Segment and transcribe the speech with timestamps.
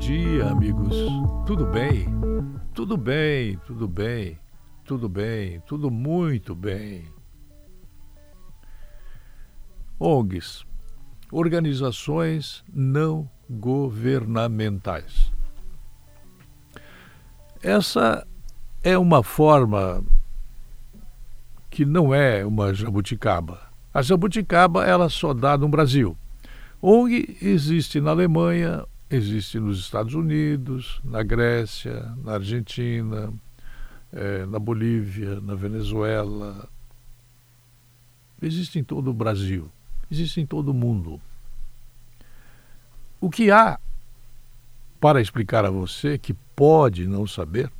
[0.00, 0.96] dia, amigos.
[1.46, 2.06] Tudo bem?
[2.72, 4.38] Tudo bem, tudo bem,
[4.82, 7.04] tudo bem, tudo muito bem.
[9.98, 10.64] ONGs,
[11.30, 15.30] organizações não governamentais.
[17.62, 18.26] Essa
[18.82, 20.02] é uma forma
[21.68, 23.60] que não é uma jabuticaba.
[23.92, 26.16] A jabuticaba ela só dá no Brasil.
[26.80, 33.32] ONG existe na Alemanha, existe nos Estados Unidos, na Grécia, na Argentina,
[34.12, 36.68] é, na Bolívia, na Venezuela.
[38.40, 39.68] Existe em todo o Brasil,
[40.10, 41.20] existe em todo o mundo.
[43.20, 43.78] O que há
[45.00, 47.70] para explicar a você que pode não saber?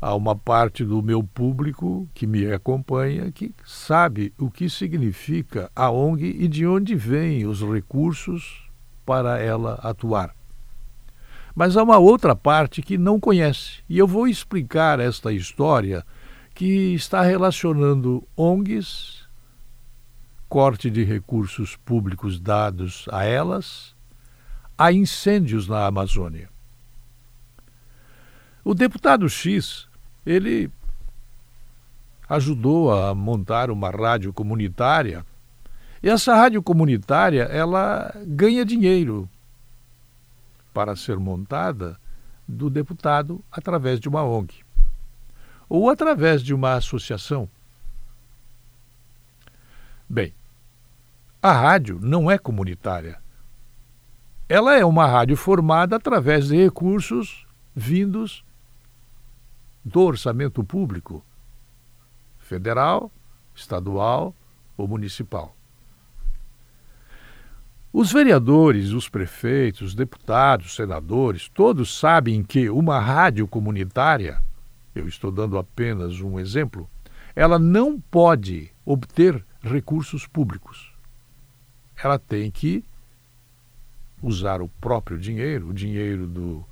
[0.00, 5.90] Há uma parte do meu público que me acompanha que sabe o que significa a
[5.90, 8.63] ONG e de onde vêm os recursos
[9.04, 10.34] para ela atuar.
[11.54, 16.04] Mas há uma outra parte que não conhece, e eu vou explicar esta história
[16.52, 19.24] que está relacionando ONGs,
[20.48, 23.94] corte de recursos públicos dados a elas,
[24.76, 26.48] a incêndios na Amazônia.
[28.64, 29.88] O deputado X,
[30.24, 30.70] ele
[32.28, 35.24] ajudou a montar uma rádio comunitária
[36.04, 39.26] e essa rádio comunitária, ela ganha dinheiro
[40.70, 41.98] para ser montada
[42.46, 44.62] do deputado através de uma ONG
[45.66, 47.48] ou através de uma associação.
[50.06, 50.34] Bem,
[51.42, 53.18] a rádio não é comunitária.
[54.46, 58.44] Ela é uma rádio formada através de recursos vindos
[59.82, 61.24] do orçamento público,
[62.40, 63.10] federal,
[63.54, 64.34] estadual
[64.76, 65.56] ou municipal.
[67.96, 74.42] Os vereadores, os prefeitos, os deputados, senadores, todos sabem que uma rádio comunitária,
[74.92, 76.90] eu estou dando apenas um exemplo,
[77.36, 80.92] ela não pode obter recursos públicos.
[81.94, 82.84] Ela tem que
[84.20, 86.64] usar o próprio dinheiro, o dinheiro do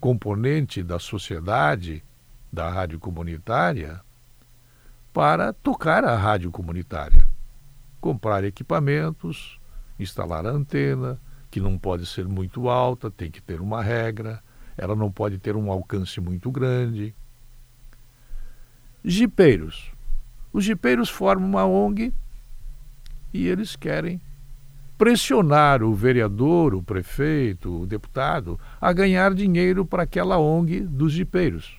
[0.00, 2.02] componente da sociedade,
[2.50, 4.00] da rádio comunitária,
[5.12, 7.28] para tocar a rádio comunitária.
[8.00, 9.60] Comprar equipamentos,
[10.02, 11.18] instalar a antena,
[11.50, 14.42] que não pode ser muito alta, tem que ter uma regra,
[14.76, 17.14] ela não pode ter um alcance muito grande.
[19.04, 19.92] Jipeiros.
[20.52, 22.12] Os jipeiros formam uma ONG
[23.32, 24.20] e eles querem
[24.98, 31.76] pressionar o vereador, o prefeito, o deputado a ganhar dinheiro para aquela ONG dos jipeiros.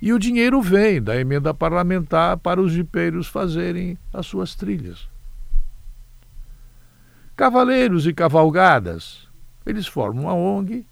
[0.00, 5.08] E o dinheiro vem da emenda parlamentar para os jipeiros fazerem as suas trilhas.
[7.36, 9.28] Cavaleiros e cavalgadas.
[9.66, 10.86] Eles formam uma ONG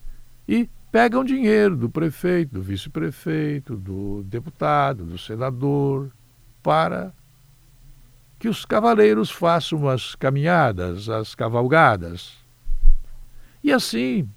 [0.47, 6.13] e pegam dinheiro do prefeito, do vice-prefeito, do deputado, do senador,
[6.63, 7.15] para
[8.39, 12.37] que os cavaleiros façam as caminhadas, as cavalgadas.
[13.63, 14.29] E assim,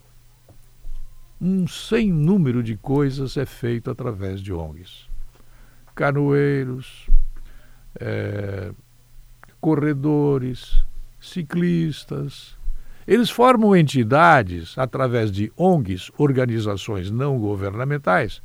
[1.42, 5.10] um sem número de coisas é feito através de ONGs.
[5.94, 7.10] Canoeiros,
[8.00, 8.72] é,
[9.60, 10.87] corredores,
[11.20, 12.56] ciclistas.
[13.08, 18.42] Eles formam entidades através de ONGs, organizações não governamentais,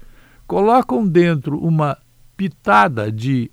[0.46, 1.98] colocam dentro uma
[2.36, 3.50] pitada de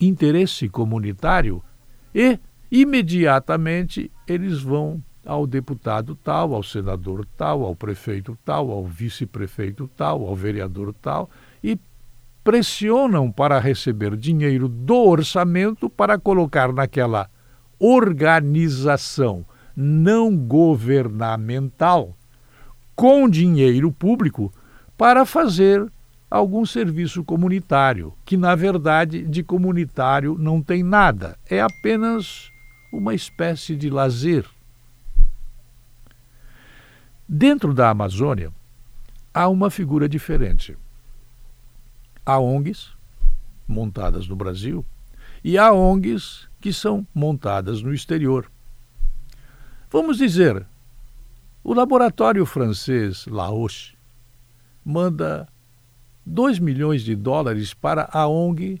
[0.00, 1.62] interesse comunitário
[2.14, 2.38] e
[2.70, 10.24] imediatamente eles vão ao deputado tal, ao senador tal, ao prefeito tal, ao vice-prefeito tal,
[10.24, 11.28] ao vereador tal
[11.62, 11.78] e
[12.44, 17.28] pressionam para receber dinheiro do orçamento para colocar naquela
[17.78, 19.44] organização
[19.76, 22.16] não governamental
[22.94, 24.52] com dinheiro público
[24.96, 25.86] para fazer
[26.30, 32.50] algum serviço comunitário, que na verdade de comunitário não tem nada, é apenas
[32.92, 34.46] uma espécie de lazer.
[37.28, 38.52] Dentro da Amazônia
[39.34, 40.76] há uma figura diferente.
[42.24, 42.92] Há ONGs
[43.68, 44.84] montadas no Brasil
[45.44, 48.50] e há ONGs que são montadas no exterior.
[49.90, 50.66] Vamos dizer,
[51.62, 53.96] o laboratório francês La Roche
[54.84, 55.48] manda
[56.24, 58.80] 2 milhões de dólares para a ONG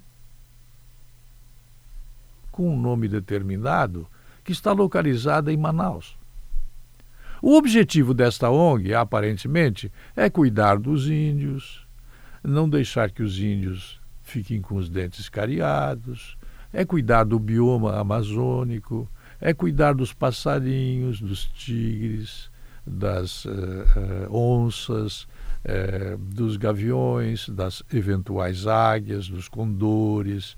[2.50, 4.08] com um nome determinado
[4.42, 6.16] que está localizada em Manaus.
[7.42, 11.86] O objetivo desta ONG, aparentemente, é cuidar dos índios,
[12.42, 16.35] não deixar que os índios fiquem com os dentes cariados,
[16.76, 19.08] é cuidar do bioma amazônico,
[19.40, 22.50] é cuidar dos passarinhos, dos tigres,
[22.86, 23.50] das uh,
[24.28, 25.22] uh, onças,
[25.64, 30.54] uh, dos gaviões, das eventuais águias, dos condores,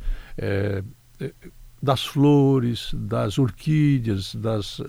[1.80, 4.80] das flores, das orquídeas, das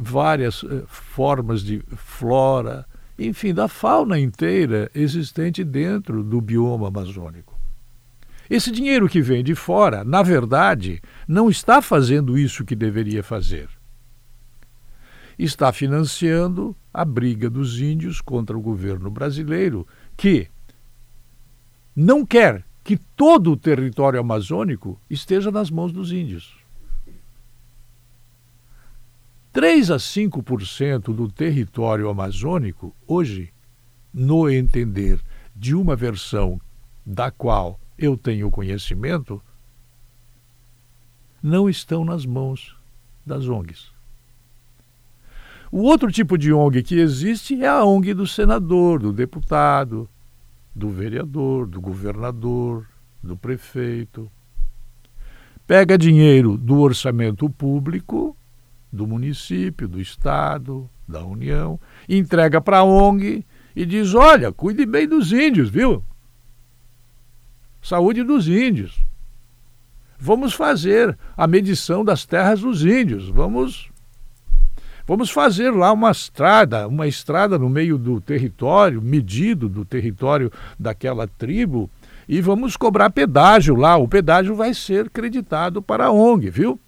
[0.00, 2.84] várias formas de flora,
[3.16, 7.61] enfim, da fauna inteira existente dentro do bioma amazônico.
[8.52, 13.66] Esse dinheiro que vem de fora, na verdade, não está fazendo isso que deveria fazer.
[15.38, 19.86] Está financiando a briga dos índios contra o governo brasileiro,
[20.18, 20.48] que
[21.96, 26.54] não quer que todo o território amazônico esteja nas mãos dos índios.
[29.50, 33.50] 3 a 5% do território amazônico, hoje,
[34.12, 35.18] no entender
[35.56, 36.60] de uma versão
[37.06, 39.40] da qual eu tenho conhecimento,
[41.42, 42.76] não estão nas mãos
[43.26, 43.90] das ONGs.
[45.70, 50.08] O outro tipo de ONG que existe é a ONG do senador, do deputado,
[50.74, 52.86] do vereador, do governador,
[53.22, 54.30] do prefeito.
[55.66, 58.36] Pega dinheiro do orçamento público
[58.92, 63.44] do município, do estado, da União, entrega para a ONG
[63.74, 66.04] e diz: olha, cuide bem dos índios, viu?
[67.82, 69.04] Saúde dos índios.
[70.18, 73.28] Vamos fazer a medição das terras dos índios.
[73.28, 73.90] Vamos
[75.04, 81.26] Vamos fazer lá uma estrada, uma estrada no meio do território, medido do território daquela
[81.26, 81.90] tribo,
[82.28, 83.96] e vamos cobrar pedágio lá.
[83.96, 86.78] O pedágio vai ser creditado para a ONG, viu?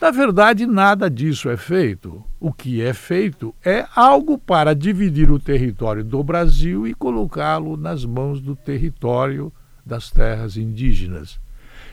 [0.00, 2.24] Na verdade, nada disso é feito.
[2.40, 8.04] O que é feito é algo para dividir o território do Brasil e colocá-lo nas
[8.04, 9.52] mãos do território
[9.84, 11.40] das terras indígenas,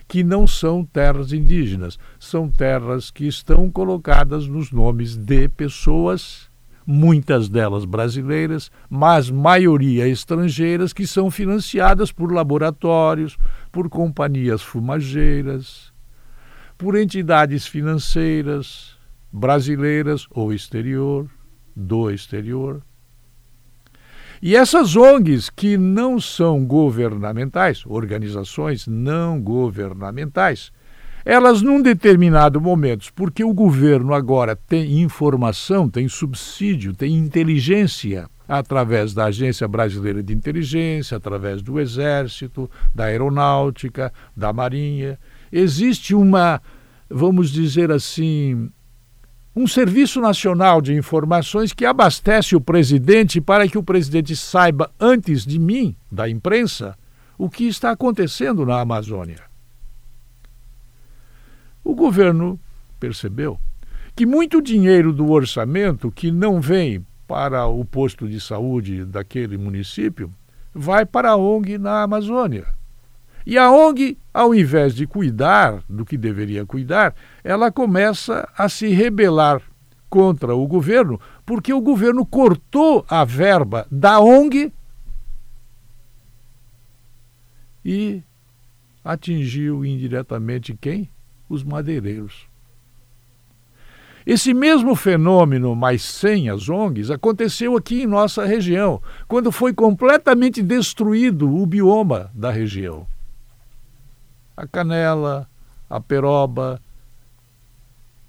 [0.08, 6.50] que não são terras indígenas, são terras que estão colocadas nos nomes de pessoas,
[6.86, 13.38] muitas delas brasileiras, mas maioria estrangeiras, que são financiadas por laboratórios,
[13.72, 15.92] por companhias fumageiras
[16.78, 18.96] por entidades financeiras
[19.32, 21.28] brasileiras ou exterior,
[21.76, 22.82] do exterior.
[24.42, 30.72] E essas ONGs que não são governamentais, organizações não governamentais,
[31.26, 39.14] elas num determinado momento, porque o governo agora tem informação, tem subsídio, tem inteligência através
[39.14, 45.20] da Agência Brasileira de Inteligência, através do Exército, da Aeronáutica, da Marinha,
[45.52, 46.62] existe uma,
[47.10, 48.70] vamos dizer assim,
[49.58, 55.44] um Serviço Nacional de Informações que abastece o presidente para que o presidente saiba, antes
[55.44, 56.96] de mim, da imprensa,
[57.40, 59.42] o que está acontecendo na Amazônia.
[61.84, 62.60] O governo
[63.00, 63.60] percebeu
[64.16, 70.32] que muito dinheiro do orçamento que não vem para o posto de saúde daquele município
[70.72, 72.77] vai para a ONG na Amazônia.
[73.50, 78.90] E a ONG, ao invés de cuidar do que deveria cuidar, ela começa a se
[78.90, 79.62] rebelar
[80.10, 84.70] contra o governo, porque o governo cortou a verba da ONG
[87.86, 88.22] e
[89.02, 91.10] atingiu indiretamente quem?
[91.48, 92.50] Os madeireiros.
[94.26, 100.62] Esse mesmo fenômeno, mas sem as ONGs, aconteceu aqui em nossa região, quando foi completamente
[100.62, 103.08] destruído o bioma da região
[104.58, 105.48] a canela,
[105.88, 106.82] a peroba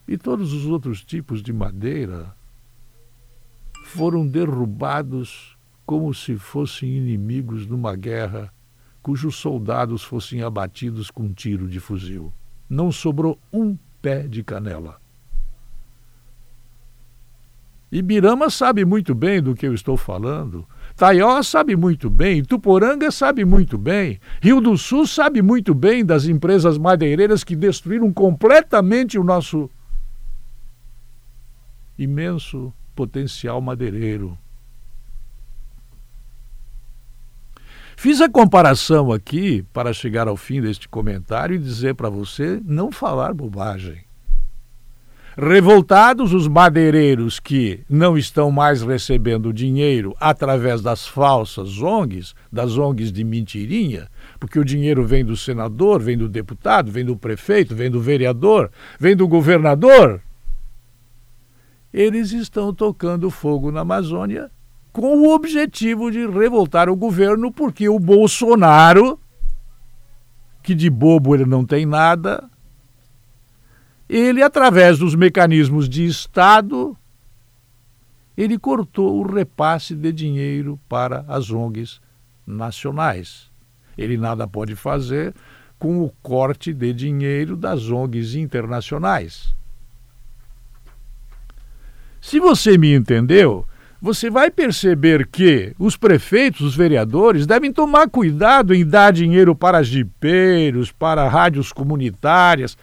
[0.06, 2.36] e todos os outros tipos de madeira
[3.86, 5.56] foram derrubados
[5.86, 8.52] como se fossem inimigos numa guerra
[9.02, 12.30] cujos soldados fossem abatidos com um tiro de fuzil.
[12.68, 15.00] Não sobrou um pé de canela.
[17.90, 20.68] Ibirama sabe muito bem do que eu estou falando.
[20.98, 26.24] Taió sabe muito bem, Tuporanga sabe muito bem, Rio do Sul sabe muito bem das
[26.24, 29.70] empresas madeireiras que destruíram completamente o nosso
[31.96, 34.36] imenso potencial madeireiro.
[37.96, 42.90] Fiz a comparação aqui para chegar ao fim deste comentário e dizer para você não
[42.90, 44.07] falar bobagem.
[45.40, 53.12] Revoltados os madeireiros que não estão mais recebendo dinheiro através das falsas ONGs, das ONGs
[53.12, 54.08] de mentirinha,
[54.40, 58.68] porque o dinheiro vem do senador, vem do deputado, vem do prefeito, vem do vereador,
[58.98, 60.20] vem do governador.
[61.94, 64.50] Eles estão tocando fogo na Amazônia
[64.92, 69.20] com o objetivo de revoltar o governo, porque o Bolsonaro,
[70.64, 72.50] que de bobo ele não tem nada,
[74.08, 76.96] ele, através dos mecanismos de Estado,
[78.36, 82.00] ele cortou o repasse de dinheiro para as ONGs
[82.46, 83.50] nacionais.
[83.96, 85.34] Ele nada pode fazer
[85.78, 89.54] com o corte de dinheiro das ONGs internacionais.
[92.20, 93.66] Se você me entendeu,
[94.00, 99.82] você vai perceber que os prefeitos, os vereadores, devem tomar cuidado em dar dinheiro para
[99.82, 102.78] jipeiros, para rádios comunitárias.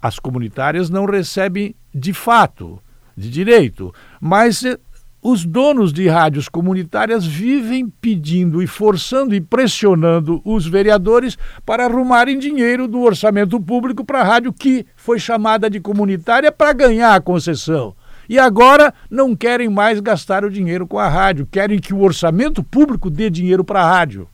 [0.00, 2.80] As comunitárias não recebem de fato,
[3.16, 4.78] de direito, mas eh,
[5.22, 12.38] os donos de rádios comunitárias vivem pedindo e forçando e pressionando os vereadores para arrumarem
[12.38, 17.20] dinheiro do orçamento público para a rádio que foi chamada de comunitária para ganhar a
[17.20, 17.94] concessão.
[18.30, 22.62] E agora não querem mais gastar o dinheiro com a rádio, querem que o orçamento
[22.62, 24.26] público dê dinheiro para a rádio.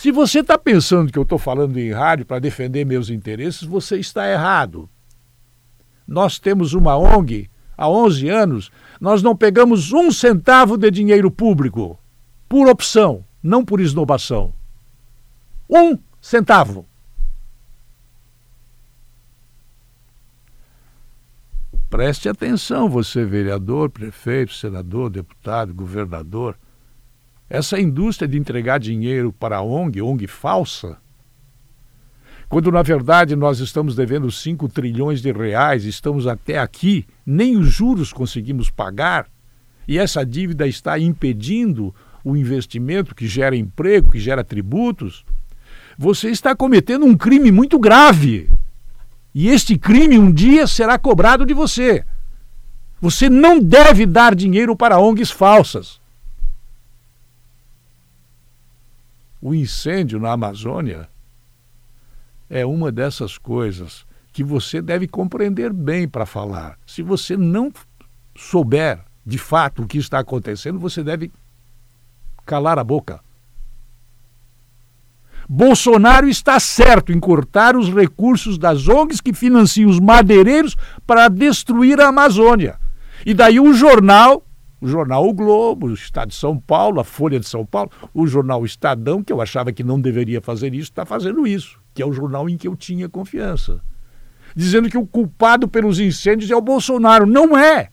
[0.00, 3.98] Se você está pensando que eu estou falando em rádio para defender meus interesses, você
[3.98, 4.88] está errado.
[6.08, 11.98] Nós temos uma ONG há 11 anos, nós não pegamos um centavo de dinheiro público,
[12.48, 14.54] por opção, não por esnobação.
[15.68, 16.86] Um centavo.
[21.90, 26.56] Preste atenção, você, vereador, prefeito, senador, deputado, governador.
[27.50, 30.98] Essa indústria de entregar dinheiro para a ONG, ONG falsa,
[32.48, 37.68] quando na verdade nós estamos devendo 5 trilhões de reais, estamos até aqui, nem os
[37.68, 39.26] juros conseguimos pagar,
[39.88, 41.92] e essa dívida está impedindo
[42.22, 45.24] o investimento que gera emprego, que gera tributos,
[45.98, 48.48] você está cometendo um crime muito grave.
[49.34, 52.04] E este crime um dia será cobrado de você.
[53.00, 55.99] Você não deve dar dinheiro para ONGs falsas.
[59.40, 61.08] O incêndio na Amazônia
[62.48, 66.78] é uma dessas coisas que você deve compreender bem para falar.
[66.86, 67.72] Se você não
[68.36, 71.30] souber de fato o que está acontecendo, você deve
[72.44, 73.20] calar a boca.
[75.48, 82.00] Bolsonaro está certo em cortar os recursos das ONGs que financiam os madeireiros para destruir
[82.00, 82.78] a Amazônia.
[83.26, 84.44] E daí o jornal,
[84.80, 88.26] o jornal O Globo, o Estado de São Paulo, a Folha de São Paulo, o
[88.26, 92.06] jornal Estadão, que eu achava que não deveria fazer isso, está fazendo isso, que é
[92.06, 93.80] o jornal em que eu tinha confiança.
[94.54, 97.26] Dizendo que o culpado pelos incêndios é o Bolsonaro.
[97.26, 97.90] Não é!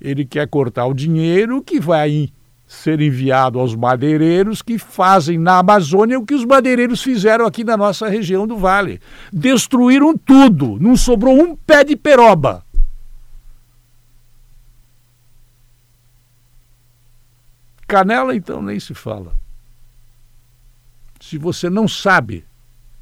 [0.00, 2.28] Ele quer cortar o dinheiro que vai
[2.66, 7.78] ser enviado aos madeireiros que fazem na Amazônia o que os madeireiros fizeram aqui na
[7.78, 9.00] nossa região do Vale.
[9.32, 12.62] Destruíram tudo, não sobrou um pé de peroba.
[17.88, 19.34] Canela, então, nem se fala.
[21.18, 22.44] Se você não sabe,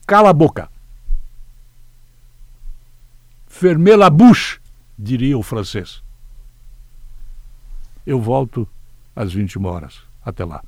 [0.07, 0.71] cala a boca.
[3.49, 4.61] Fermez la bouche,
[4.97, 6.03] diria o francês.
[8.07, 8.69] Eu volto
[9.15, 10.01] às 21 horas.
[10.25, 10.63] Até lá.